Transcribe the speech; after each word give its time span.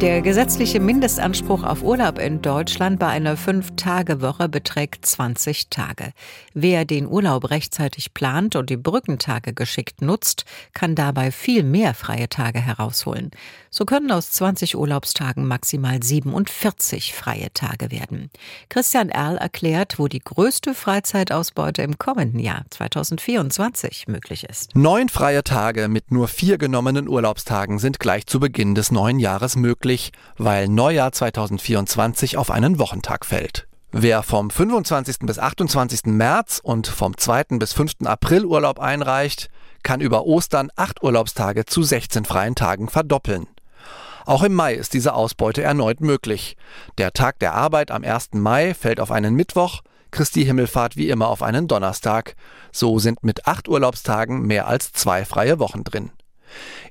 Der 0.00 0.22
gesetzliche 0.22 0.80
Mindestanspruch 0.80 1.62
auf 1.62 1.82
Urlaub 1.82 2.18
in 2.18 2.42
Deutschland 2.42 2.98
bei 2.98 3.06
einer 3.06 3.36
Fünf-Tage-Woche 3.36 4.48
beträgt 4.48 5.06
20 5.06 5.70
Tage. 5.70 6.12
Wer 6.52 6.84
den 6.84 7.06
Urlaub 7.06 7.50
rechtzeitig 7.50 8.12
plant 8.12 8.56
und 8.56 8.70
die 8.70 8.76
Brückentage 8.76 9.54
geschickt 9.54 10.02
nutzt, 10.02 10.44
kann 10.72 10.96
dabei 10.96 11.30
viel 11.30 11.62
mehr 11.62 11.94
freie 11.94 12.28
Tage 12.28 12.60
herausholen. 12.60 13.30
So 13.70 13.84
können 13.84 14.10
aus 14.10 14.32
20 14.32 14.76
Urlaubstagen 14.76 15.46
maximal 15.46 16.02
47 16.02 17.14
freie 17.14 17.52
Tage 17.54 17.90
werden. 17.90 18.30
Christian 18.68 19.10
Erl 19.10 19.36
erklärt, 19.36 19.98
wo 19.98 20.08
die 20.08 20.20
größte 20.20 20.74
Freizeitausbeute 20.74 21.82
im 21.82 21.98
kommenden 21.98 22.40
Jahr 22.40 22.64
2024 22.70 24.08
möglich 24.08 24.44
ist. 24.44 24.74
Neun 24.74 25.08
freie 25.08 25.44
Tage 25.44 25.88
mit 25.88 26.10
nur 26.10 26.28
vier 26.28 26.58
genommenen 26.58 27.08
Urlaubstagen 27.08 27.78
sind 27.78 28.00
gleich 28.00 28.26
zu 28.26 28.40
Beginn 28.40 28.74
des 28.74 28.90
neuen 28.90 29.18
Jahres 29.18 29.56
möglich 29.56 29.83
möglich, 29.84 30.12
weil 30.38 30.68
Neujahr 30.68 31.12
2024 31.12 32.38
auf 32.38 32.50
einen 32.50 32.78
Wochentag 32.78 33.26
fällt. 33.26 33.66
Wer 33.92 34.22
vom 34.22 34.50
25. 34.50 35.18
bis 35.20 35.38
28. 35.38 36.06
März 36.06 36.58
und 36.62 36.86
vom 36.86 37.16
2. 37.16 37.58
bis 37.58 37.74
5. 37.74 38.06
April 38.06 38.46
Urlaub 38.46 38.80
einreicht, 38.80 39.50
kann 39.82 40.00
über 40.00 40.24
Ostern 40.24 40.70
acht 40.74 41.02
Urlaubstage 41.02 41.66
zu 41.66 41.82
16 41.82 42.24
freien 42.24 42.54
Tagen 42.54 42.88
verdoppeln. 42.88 43.46
Auch 44.24 44.42
im 44.42 44.54
Mai 44.54 44.74
ist 44.74 44.94
diese 44.94 45.12
Ausbeute 45.12 45.62
erneut 45.62 46.00
möglich. 46.00 46.56
Der 46.96 47.12
Tag 47.12 47.38
der 47.40 47.52
Arbeit 47.52 47.90
am 47.90 48.04
1. 48.04 48.30
Mai 48.32 48.72
fällt 48.72 49.00
auf 49.00 49.10
einen 49.10 49.34
Mittwoch, 49.34 49.82
Christi 50.10 50.46
Himmelfahrt 50.46 50.96
wie 50.96 51.10
immer 51.10 51.28
auf 51.28 51.42
einen 51.42 51.68
Donnerstag. 51.68 52.36
So 52.72 52.98
sind 52.98 53.22
mit 53.22 53.46
acht 53.46 53.68
Urlaubstagen 53.68 54.46
mehr 54.46 54.66
als 54.66 54.92
zwei 54.92 55.26
freie 55.26 55.58
Wochen 55.58 55.84
drin. 55.84 56.10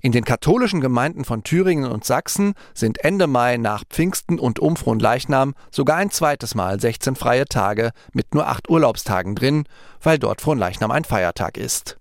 In 0.01 0.11
den 0.11 0.25
katholischen 0.25 0.81
Gemeinden 0.81 1.25
von 1.25 1.43
Thüringen 1.43 1.89
und 1.89 2.05
Sachsen 2.05 2.53
sind 2.73 3.03
Ende 3.03 3.27
Mai 3.27 3.57
nach 3.57 3.83
Pfingsten 3.89 4.39
und 4.39 4.59
Umfronleichnam 4.59 5.53
sogar 5.71 5.97
ein 5.97 6.11
zweites 6.11 6.55
Mal 6.55 6.79
16 6.79 7.15
freie 7.15 7.45
Tage 7.45 7.91
mit 8.11 8.33
nur 8.33 8.47
acht 8.47 8.69
Urlaubstagen 8.69 9.35
drin, 9.35 9.65
weil 10.01 10.19
dort 10.19 10.41
Fronleichnam 10.41 10.91
ein 10.91 11.05
Feiertag 11.05 11.57
ist. 11.57 11.97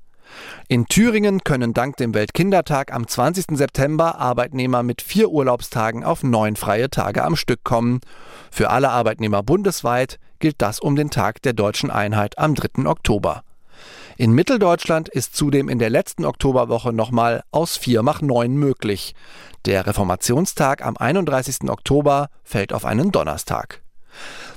In 0.69 0.87
Thüringen 0.87 1.45
können 1.45 1.75
dank 1.75 1.97
dem 1.97 2.15
Weltkindertag 2.15 2.93
am 2.93 3.07
20. 3.07 3.57
September 3.57 4.19
Arbeitnehmer 4.19 4.83
mit 4.83 5.03
vier 5.03 5.31
Urlaubstagen 5.31 6.05
auf 6.05 6.23
neun 6.23 6.57
freie 6.57 6.91
Tage 6.91 7.25
am 7.25 7.37
Stück 7.37 7.65
kommen. 7.65 8.01
Für 8.51 8.71
alle 8.71 8.91
Arbeitnehmer 8.91 9.43
bundesweit 9.43 10.19
gilt 10.39 10.57
das 10.59 10.81
um 10.81 10.97
den 10.97 11.11
Tag 11.11 11.43
der 11.43 11.53
deutschen 11.53 11.91
Einheit 11.91 12.39
am 12.39 12.55
3. 12.55 12.87
Oktober. 12.87 13.43
In 14.17 14.33
Mitteldeutschland 14.33 15.09
ist 15.09 15.35
zudem 15.35 15.69
in 15.69 15.79
der 15.79 15.91
letzten 15.91 16.25
Oktoberwoche 16.25 16.93
nochmal 16.93 17.43
aus 17.51 17.77
4 17.77 18.03
mach 18.03 18.21
9 18.21 18.55
möglich. 18.55 19.15
Der 19.65 19.87
Reformationstag 19.87 20.85
am 20.85 20.97
31. 20.97 21.71
Oktober 21.71 22.29
fällt 22.43 22.73
auf 22.73 22.85
einen 22.85 23.11
Donnerstag. 23.11 23.81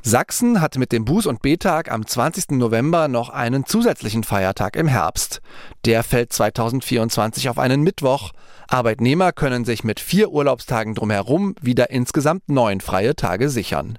Sachsen 0.02 0.60
hat 0.60 0.78
mit 0.78 0.92
dem 0.92 1.06
Buß- 1.06 1.28
und 1.28 1.42
B-Tag 1.42 1.90
am 1.90 2.06
20. 2.06 2.52
November 2.52 3.08
noch 3.08 3.30
einen 3.30 3.66
zusätzlichen 3.66 4.24
Feiertag 4.24 4.76
im 4.76 4.88
Herbst. 4.88 5.42
Der 5.86 6.04
fällt 6.04 6.34
2024 6.34 7.48
auf 7.50 7.58
einen 7.58 7.82
Mittwoch. 7.82 8.32
Arbeitnehmer 8.68 9.32
können 9.32 9.64
sich 9.64 9.84
mit 9.84 10.00
vier 10.00 10.32
Urlaubstagen 10.32 10.96
drumherum 10.96 11.56
wieder 11.62 11.90
insgesamt 11.90 12.50
neun 12.50 12.82
freie 12.82 13.16
Tage 13.16 13.50
sichern. 13.50 13.98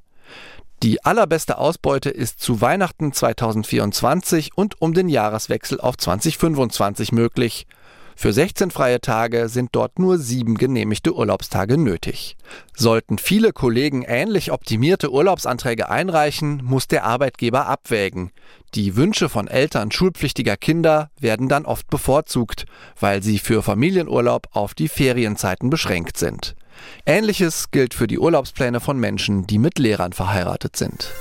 Die 0.82 1.02
allerbeste 1.04 1.56
Ausbeute 1.56 2.10
ist 2.10 2.40
zu 2.40 2.60
Weihnachten 2.60 3.12
2024 3.12 4.50
und 4.56 4.80
um 4.82 4.92
den 4.92 5.08
Jahreswechsel 5.08 5.80
auf 5.80 5.96
2025 5.96 7.12
möglich. 7.12 7.66
Für 8.18 8.32
16 8.32 8.70
freie 8.70 9.00
Tage 9.00 9.50
sind 9.50 9.70
dort 9.72 9.98
nur 9.98 10.16
sieben 10.18 10.56
genehmigte 10.56 11.14
Urlaubstage 11.14 11.76
nötig. 11.76 12.36
Sollten 12.74 13.18
viele 13.18 13.52
Kollegen 13.52 14.02
ähnlich 14.02 14.52
optimierte 14.52 15.12
Urlaubsanträge 15.12 15.90
einreichen, 15.90 16.62
muss 16.64 16.88
der 16.88 17.04
Arbeitgeber 17.04 17.66
abwägen. 17.66 18.30
Die 18.74 18.96
Wünsche 18.96 19.28
von 19.28 19.48
Eltern 19.48 19.90
schulpflichtiger 19.90 20.56
Kinder 20.56 21.10
werden 21.20 21.48
dann 21.48 21.66
oft 21.66 21.88
bevorzugt, 21.88 22.64
weil 22.98 23.22
sie 23.22 23.38
für 23.38 23.62
Familienurlaub 23.62 24.48
auf 24.52 24.72
die 24.72 24.88
Ferienzeiten 24.88 25.68
beschränkt 25.68 26.16
sind. 26.16 26.54
Ähnliches 27.04 27.70
gilt 27.70 27.94
für 27.94 28.06
die 28.06 28.18
Urlaubspläne 28.18 28.80
von 28.80 28.98
Menschen, 28.98 29.46
die 29.46 29.58
mit 29.58 29.78
Lehrern 29.78 30.12
verheiratet 30.12 30.76
sind. 30.76 31.12